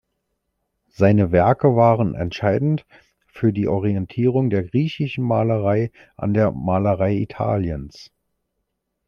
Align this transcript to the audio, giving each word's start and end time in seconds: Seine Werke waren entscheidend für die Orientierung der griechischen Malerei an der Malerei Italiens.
Seine 0.89 1.31
Werke 1.31 1.75
waren 1.75 2.15
entscheidend 2.15 2.87
für 3.27 3.53
die 3.53 3.67
Orientierung 3.67 4.49
der 4.49 4.63
griechischen 4.63 5.23
Malerei 5.23 5.91
an 6.15 6.33
der 6.33 6.51
Malerei 6.51 7.17
Italiens. 7.17 8.11